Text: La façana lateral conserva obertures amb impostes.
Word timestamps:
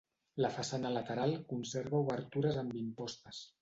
La 0.45 0.49
façana 0.55 0.93
lateral 0.95 1.35
conserva 1.53 2.03
obertures 2.03 2.63
amb 2.67 2.79
impostes. 2.85 3.49